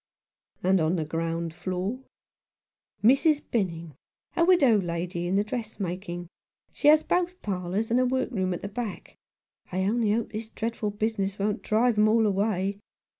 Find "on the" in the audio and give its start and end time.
0.81-1.05